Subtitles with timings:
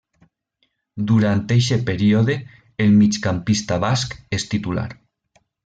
[1.11, 2.37] Durant eixe període,
[2.87, 4.89] el migcampista basc és titular.